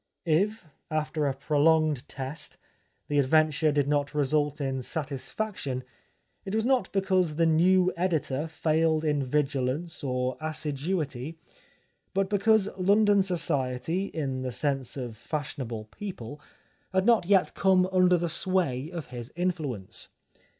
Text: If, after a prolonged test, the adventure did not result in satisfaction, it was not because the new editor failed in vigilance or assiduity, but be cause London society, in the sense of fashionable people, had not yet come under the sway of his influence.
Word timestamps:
If, 0.25 0.65
after 0.89 1.27
a 1.27 1.33
prolonged 1.35 2.09
test, 2.09 2.57
the 3.07 3.19
adventure 3.19 3.71
did 3.71 3.87
not 3.87 4.15
result 4.15 4.59
in 4.59 4.81
satisfaction, 4.81 5.83
it 6.43 6.55
was 6.55 6.65
not 6.65 6.91
because 6.91 7.35
the 7.35 7.45
new 7.45 7.93
editor 7.95 8.47
failed 8.47 9.05
in 9.05 9.21
vigilance 9.23 10.03
or 10.03 10.37
assiduity, 10.41 11.37
but 12.15 12.31
be 12.31 12.39
cause 12.39 12.67
London 12.79 13.21
society, 13.21 14.05
in 14.05 14.41
the 14.41 14.51
sense 14.51 14.97
of 14.97 15.15
fashionable 15.15 15.85
people, 15.91 16.41
had 16.91 17.05
not 17.05 17.27
yet 17.27 17.53
come 17.53 17.87
under 17.91 18.17
the 18.17 18.27
sway 18.27 18.89
of 18.89 19.11
his 19.11 19.31
influence. 19.35 20.09